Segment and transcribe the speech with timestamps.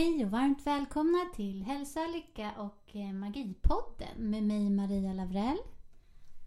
[0.00, 5.58] Hej och varmt välkomna till Hälsa, Lycka och eh, Magipodden med mig Maria Lavrell.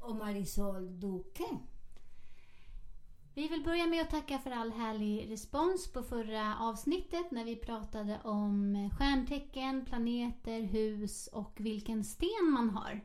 [0.02, 1.58] och Marisol Duque.
[3.34, 7.56] Vi vill börja med att tacka för all härlig respons på förra avsnittet när vi
[7.56, 13.02] pratade om stjärntecken, planeter, hus och vilken sten man har.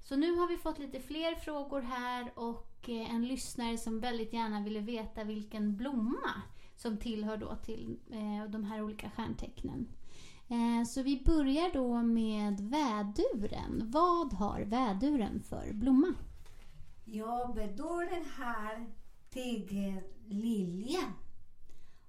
[0.00, 4.32] Så nu har vi fått lite fler frågor här och eh, en lyssnare som väldigt
[4.32, 6.42] gärna ville veta vilken blomma
[6.80, 9.88] som tillhör då till eh, de här olika stjärntecknen.
[10.48, 13.90] Eh, så vi börjar då med väduren.
[13.90, 16.14] Vad har väduren för blomma?
[17.04, 18.86] Ja, väduren har
[19.30, 21.12] tigerlilja.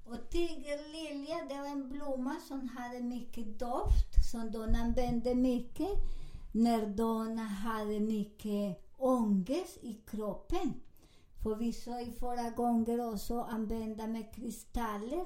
[0.06, 5.92] Och tigerlilja det var en blomma som hade mycket doft, som de använde mycket
[6.52, 10.74] när de hade mycket ångest i kroppen.
[11.44, 15.26] För vi sa i förra gånger också använda med kristaller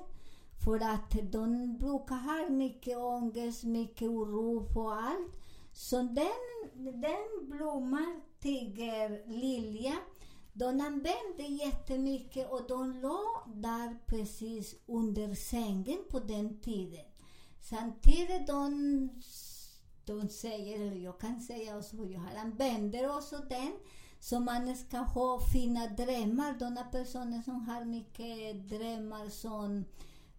[0.66, 5.34] för att de brukar ha mycket ångest, mycket oro på allt.
[5.74, 9.96] Så den, den blomman, tigerlilja,
[10.54, 17.06] de använde jättemycket och de låg där precis under sängen på den tiden.
[17.62, 19.10] Samtidigt de,
[20.06, 23.72] de säger, eller jag kan säga också, jag använder också den,
[24.20, 26.56] så man ska ha fina drömmar.
[26.60, 29.86] De personer som har mycket drömmar som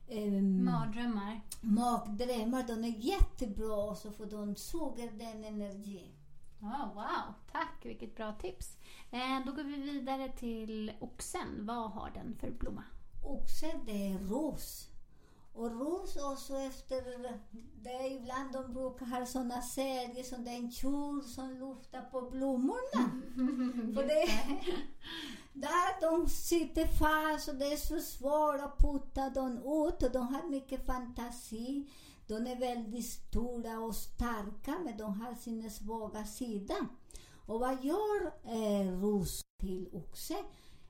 [0.08, 1.40] ehm, Mardrömmar.
[1.60, 6.12] magdrömmar, de är jättebra också för de suger den energin.
[6.60, 7.78] Oh, wow, tack!
[7.82, 8.76] Vilket bra tips.
[9.10, 11.66] Eh, då går vi vidare till oxen.
[11.66, 12.84] Vad har den för blomma?
[13.24, 14.90] Oxe, det är ros.
[15.56, 17.02] Och ros också efter,
[17.82, 22.02] det är ibland de brukar ha såna serier som det är en tjur som luftar
[22.02, 23.10] på blommorna.
[23.94, 24.26] För det,
[25.52, 30.34] där de sitter fast och det är så svårt att putta dem ut och de
[30.34, 31.90] har mycket fantasi.
[32.26, 36.74] De är väldigt stora och starka men de har sin svaga sida.
[37.46, 40.36] Och vad gör eh, ros till oxe?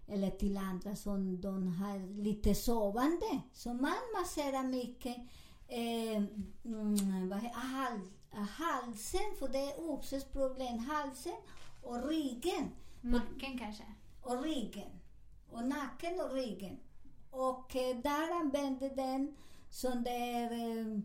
[0.09, 3.41] Eller till andra som de har lite sovande.
[3.53, 5.17] Så man masserar mycket
[5.69, 6.23] eh,
[6.65, 8.01] mm, hal,
[8.31, 10.79] halsen, för det är oxes problem.
[10.79, 11.37] Halsen
[11.83, 12.71] och ryggen.
[13.01, 13.85] Nacken kanske?
[14.23, 14.91] Och ryggen.
[15.51, 16.77] Och nacken och ryggen.
[17.31, 19.37] Och eh, där använder den
[19.71, 21.01] som det är eh,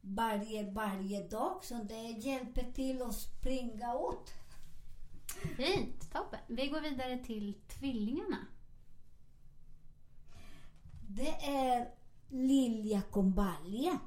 [0.00, 4.39] varje, varje dag, som det hjälper till att springa ut.
[5.56, 6.40] Fint, toppen.
[6.46, 8.46] Vi går vidare till tvillingarna.
[11.08, 11.94] Det är
[12.28, 13.98] liljekonvalja.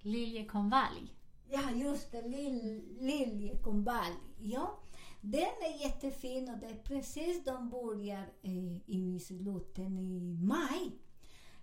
[0.00, 1.14] Liljekonvalj.
[1.50, 2.22] Ja, just det.
[2.28, 4.14] Lil, liljekonvalj.
[4.38, 4.78] Ja,
[5.20, 10.98] den är jättefin och det är precis de börjar eh, i slutet i maj.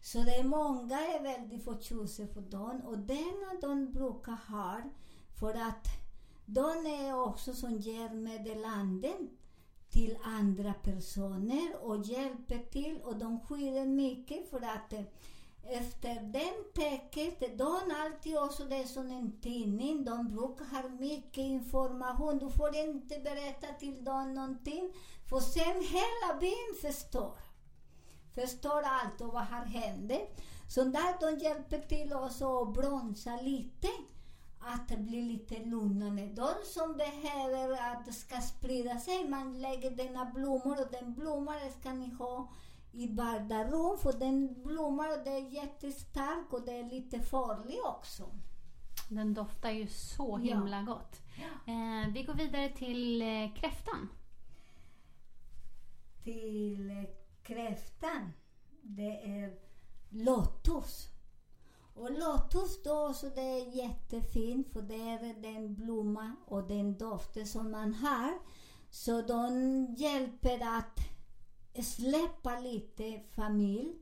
[0.02, 4.82] Så det är många är väldigt förtjusta för dem och denna de brukar ha
[5.40, 6.01] för att
[6.54, 9.30] de är också som ger meddelanden
[9.90, 15.02] till andra personer och hjälper till och de skyddar mycket för att eh,
[15.64, 21.38] efter den täcket, de alltid också det är som en tidning, de brukar ha mycket
[21.38, 22.38] information.
[22.38, 24.94] Du får inte berätta till dem någonting,
[25.30, 27.38] för sen hela byn förstår.
[28.36, 30.12] Förstår allt och vad har hänt.
[30.68, 33.88] Så där de hjälper till också att bromsa lite,
[34.62, 36.26] att det blir lite lugnare.
[36.28, 41.56] De som behöver att det ska sprida sig, man lägger denna blommor och den blomman
[41.80, 42.52] ska ni ha
[42.92, 48.30] i vardagsrum för den blommar och det är jättestark och det är lite farlig också.
[49.10, 50.54] Den doftar ju så Ja.
[50.56, 51.22] himla gott.
[51.68, 54.10] Eh, vi går vidare till eh, kräftan.
[56.24, 57.04] Till eh,
[57.44, 58.32] kräftan,
[58.82, 59.60] det är
[60.10, 61.11] lotus.
[61.94, 67.48] Och lotus då, så det är jättefint för det är den blomma och den doften
[67.48, 68.40] som man har.
[68.90, 71.00] Så de hjälper att
[71.86, 73.96] släppa lite familj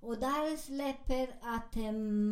[0.00, 1.76] Och där släpper att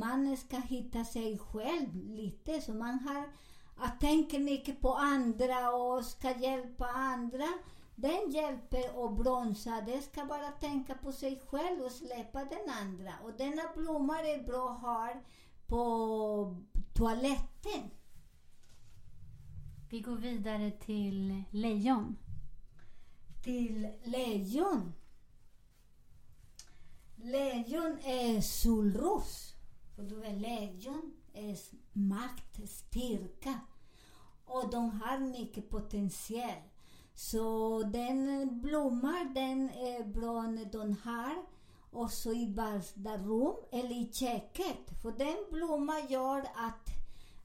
[0.00, 2.60] man ska hitta sig själv lite.
[2.60, 3.28] Så man har
[3.76, 7.48] att tänka mycket på andra och ska hjälpa andra.
[7.96, 9.82] Den hjälper att bromsa.
[9.86, 13.12] Det ska bara tänka på sig själv och släppa den andra.
[13.24, 15.12] Och denna blomma är bra att ha
[15.66, 16.56] på
[16.94, 17.90] toaletten.
[19.90, 22.16] Vi går vidare till lejon.
[23.42, 24.92] Till lejon.
[27.16, 29.54] Lejon är solros.
[29.96, 31.58] För du vet, lejon är
[31.92, 33.60] makt, styrka.
[34.44, 36.62] Och de har mycket potential.
[37.14, 41.42] Så den blommar, den eh, är bra när de har
[41.90, 45.02] också i vardagsrum eller i köket.
[45.02, 46.88] För den blomman gör att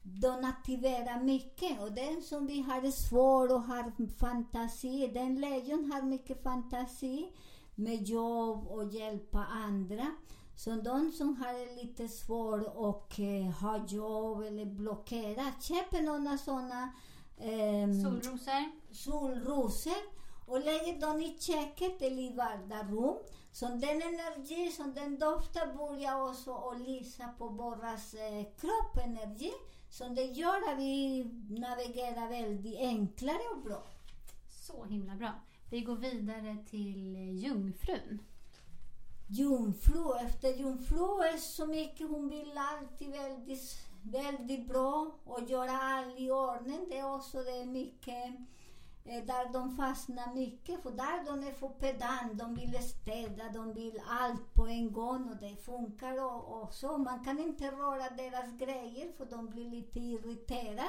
[0.02, 1.80] de aktiverar mycket.
[1.80, 7.32] Och den som vi har svår och har fantasi, den lejon har mycket fantasi
[7.74, 10.06] med jobb och hjälpa andra.
[10.56, 16.92] Så de som har lite svårt och eh, har jobb eller blockerar, köper några sådana
[17.36, 20.02] eh, solrosor solrosor
[20.46, 23.16] och lägger dem i köket eller i vardagsrum.
[23.52, 29.52] Så den energi som den doftar börjar också att lysa på våras eh, kroppenergi.
[29.90, 33.82] Så det gör att vi navigerar väldigt enklare och bra.
[34.66, 35.32] Så himla bra.
[35.70, 38.22] Vi går vidare till jungfrun.
[39.28, 46.18] Jungfru, efter jungfru är så mycket, hon vill alltid väldigt, väldigt bra och göra allt
[46.18, 46.86] i ordning.
[46.88, 48.30] Det är också det mycket eh,
[49.04, 54.02] där de fastnar mycket, för där de är för pedant, de vill städa, de vill
[54.08, 56.98] allt på en gång och det funkar och, och så.
[56.98, 60.88] Man kan inte röra deras grejer för de blir lite irriterade.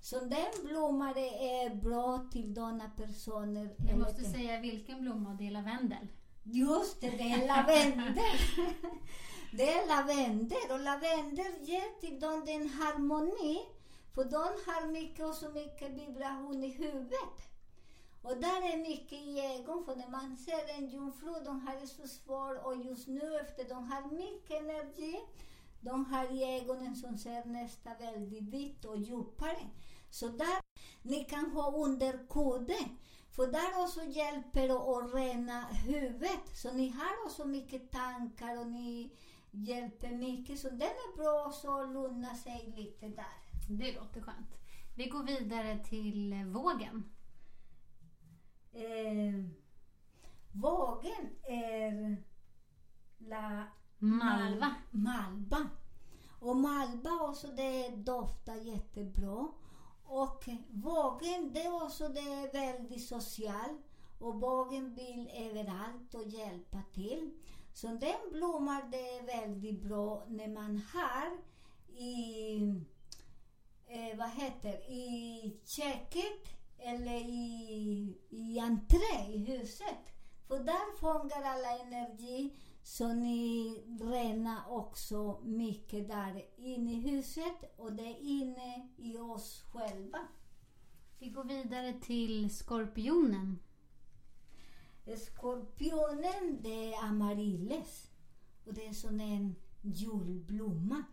[0.00, 3.74] Så den blomman är bra till sådana personer.
[3.88, 6.06] Jag måste säga vilken blomma, det är lavendel.
[6.42, 8.14] Just det, det är lavendel.
[9.52, 13.66] det är lavendel och lavendel ger till dem den harmoni.
[14.14, 17.52] För de har mycket och så mycket vibration i huvudet.
[18.22, 21.86] Och där är mycket i ögon, för när man ser en jungfru, de har det
[21.86, 25.20] så svårt och just nu efter de har mycket energi,
[25.80, 29.68] de har i ögonen som ser nästan väldigt vitt och djupare.
[30.10, 30.60] Så där,
[31.02, 32.98] ni kan ha under kudden.
[33.30, 36.56] För där också hjälper det att rena huvudet.
[36.56, 39.10] Så ni har också mycket tankar och ni
[39.50, 40.58] hjälper mycket.
[40.58, 43.41] Så den är bra också att lugna sig lite där.
[43.78, 44.54] Det låter skönt.
[44.96, 47.04] Vi går vidare till vågen.
[48.72, 49.44] Eh,
[50.52, 52.16] vågen är
[53.18, 53.64] la
[53.98, 54.74] Malva.
[54.90, 55.68] Malva.
[56.40, 59.48] Och malva också det doftar jättebra.
[60.04, 63.82] Och vågen, det också det är väldigt social.
[64.18, 67.30] Och vågen vill överallt och hjälpa till.
[67.72, 71.38] Så den blommar det är väldigt bra när man har
[71.98, 72.58] i,
[73.92, 76.48] eh, vad heter i köket
[76.78, 80.12] eller i, i entré i huset.
[80.48, 87.92] För där fångar alla energi så ni renar också mycket där inne i huset och
[87.92, 90.18] det är inne i oss själva.
[91.18, 93.58] Vi går vidare till skorpionen.
[95.16, 98.10] Skorpionen, det är amaryllis
[98.66, 101.04] och det är som en julblomma.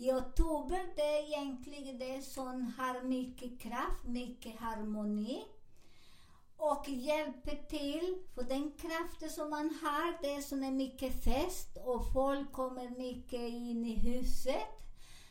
[0.00, 5.44] I oktober, det är egentligen det som har mycket kraft, mycket harmoni
[6.56, 8.18] och hjälper till.
[8.34, 12.90] För den kraften som man har, det är som är mycket fest och folk kommer
[12.90, 14.68] mycket in i huset.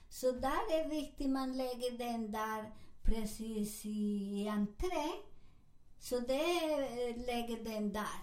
[0.09, 2.71] Så där är viktigt man lägger den där
[3.01, 5.11] precis i entré.
[5.99, 8.19] Så det eh, lägger den där.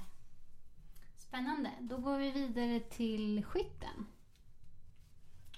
[1.17, 1.71] Spännande.
[1.81, 4.07] Då går vi vidare till skytten.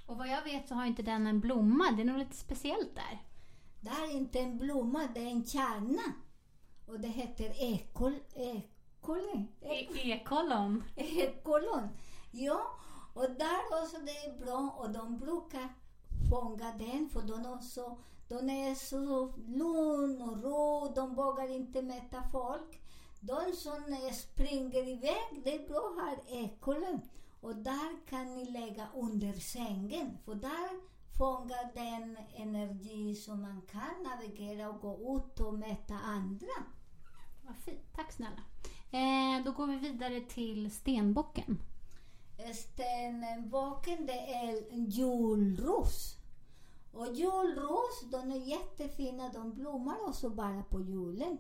[0.07, 1.91] Och vad jag vet så har inte den en blomma.
[1.97, 3.23] Det är nog lite speciellt där.
[3.81, 6.13] Det är inte en blomma, det är en kärna.
[6.87, 8.15] Och det heter ekol...
[8.35, 9.47] Ekolle?
[9.95, 10.85] Ekollon.
[10.97, 11.89] Ekollon.
[12.31, 12.61] Ja,
[13.15, 15.69] och där också det är bra och de brukar
[16.31, 17.99] fånga den för de, också,
[18.29, 22.81] de är så lugn och ro, de vågar inte mäta folk.
[23.21, 27.01] De som springer iväg, det är bra att ha ekollen.
[27.47, 30.81] Och där kan ni lägga under sängen, för där
[31.19, 36.65] fångar den energi som man kan navigera och gå ut och mäta andra.
[37.47, 37.93] Vad fint.
[37.95, 38.43] Tack snälla.
[38.91, 41.59] Eh, då går vi vidare till stenbocken.
[42.55, 46.17] Stenbocken det är en julros.
[46.93, 49.29] Och julros, de är jättefina.
[49.29, 51.39] De blommar också bara på julen.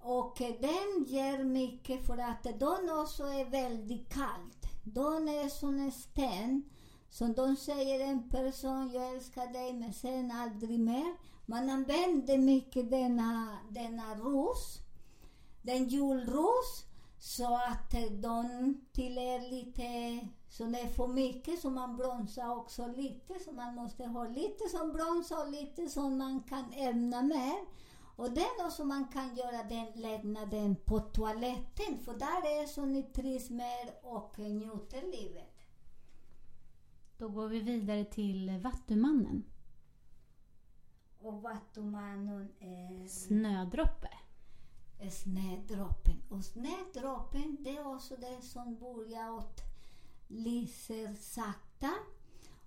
[0.00, 4.61] Och den ger mycket för att den också är väldigt kallt.
[4.84, 6.62] De är som en sten.
[7.10, 11.16] Som de säger en person, jag älskar dig, men sen aldrig mer.
[11.46, 14.78] Man använder mycket denna, denna ros,
[15.62, 16.84] den julros,
[17.18, 23.38] så att de tillhör lite, så det är för mycket så man bromsar också lite,
[23.44, 27.56] så man måste ha lite som bromsar och lite som man kan ämna med.
[28.16, 32.66] Och det är något som man kan göra den lättnaden på toaletten, för där är
[32.66, 35.52] så ni trivs mer och njuter livet.
[37.18, 39.44] Då går vi vidare till Vattumannen.
[41.20, 44.08] Och Vattumannen är Snödroppe.
[45.00, 46.22] är snödroppen.
[46.30, 49.60] Och snödroppen, det är också det som börjar åt
[50.28, 51.90] lyser sakta.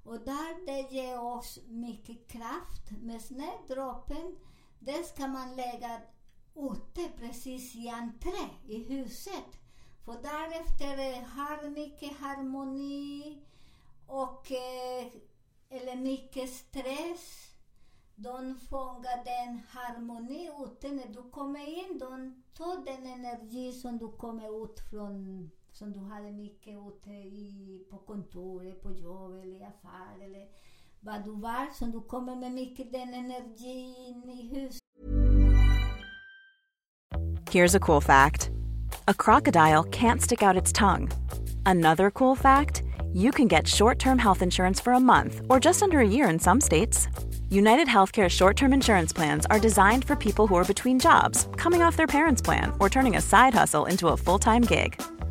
[0.04, 2.92] Och där det ger oss mycket kraft.
[3.02, 4.36] Med snödroppen,
[4.86, 6.02] det ska man lägga
[6.56, 9.50] ute precis i entré i huset.
[10.06, 13.42] För därefter eh, har mycket harmoni
[14.08, 15.08] och eh,
[15.70, 17.52] eller mycket stress.
[18.16, 22.00] De fångar den harmoni ute när du kommer in.
[22.00, 27.86] De tar den energi som du kommer ut från, som du hade mycket ute i,
[27.90, 30.50] på kontoret, på jobbet eller i affär eller
[31.06, 31.74] vad du var.
[31.74, 34.82] Som du kommer med mycket den energin i huset.
[37.52, 38.50] Here's a cool fact
[39.08, 41.10] a crocodile can't stick out its tongue.
[41.66, 42.84] Another cool fact
[43.14, 46.30] you can get short term health insurance for a month or just under a year
[46.30, 47.08] in some states.
[47.50, 51.84] United Healthcare short term insurance plans are designed for people who are between jobs, coming
[51.84, 55.02] off their parents' plan, or turning a side hustle into a full time gig.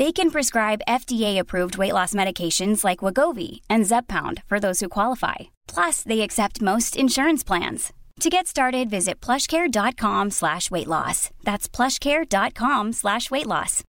[0.00, 5.50] They can prescribe FDA-approved weight loss medications like Wagovi and Zepbound for those who qualify.
[5.66, 7.92] Plus, they accept most insurance plans.
[8.20, 11.28] To get started, visit plushcare.com slash weight loss.
[11.44, 13.84] That's plushcare.com slash weight loss.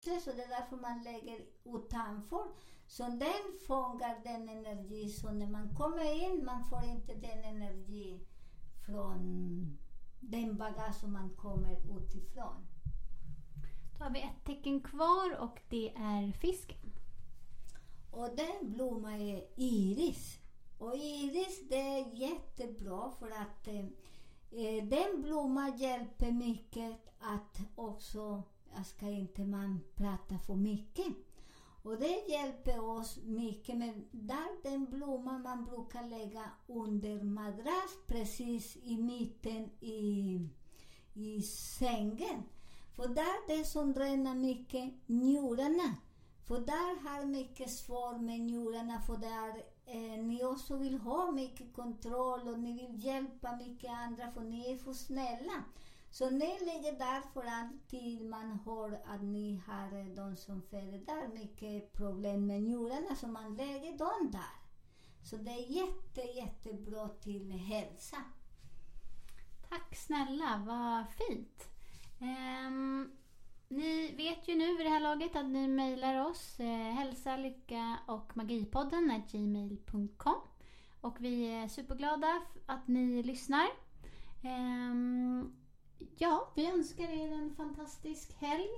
[0.00, 2.44] Så det är därför man lägger utanför.
[2.86, 5.08] Så den fångar den energi.
[5.08, 8.20] Så när man kommer in, man får inte den energi
[8.86, 9.78] från
[10.20, 12.66] den bagage som man kommer utifrån.
[14.02, 16.92] Då har vi ett tecken kvar och det är fisken.
[18.10, 20.38] Och den blomman är iris.
[20.78, 23.84] Och iris det är jättebra för att eh,
[24.50, 28.42] eh, den blomman hjälper mycket att också,
[28.76, 31.06] jag ska inte man prata för mycket.
[31.82, 33.78] Och det hjälper oss mycket.
[33.78, 40.40] Men där den blomman man brukar lägga under madrass precis i mitten i,
[41.14, 42.42] i sängen.
[42.96, 45.96] För där det som dränar mycket njurarna.
[46.44, 51.74] För där har mycket svårt med njurarna för där eh, ni också vill ha mycket
[51.74, 55.64] kontroll och ni vill hjälpa mycket andra för ni är för snälla.
[56.10, 60.98] Så ni ligger där för alltid man hör att ni har eh, de som föder
[60.98, 64.62] där mycket problem med njurarna så man lägger dem där.
[65.22, 68.16] Så det är jätte, jättebra till hälsa.
[69.68, 71.71] Tack snälla, vad fint.
[72.22, 73.12] Um,
[73.68, 77.98] ni vet ju nu vid det här laget att ni mejlar oss eh, hälsa, lycka
[78.06, 80.40] och magipodden gmail.com
[81.00, 83.66] och vi är superglada att ni lyssnar.
[84.44, 85.56] Um,
[86.18, 88.70] ja, vi önskar er en fantastisk helg.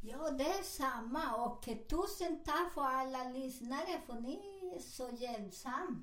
[0.00, 4.40] Ja, det är samma och tusen tack för alla lyssnare för ni
[4.76, 6.02] är så hjälpsamma.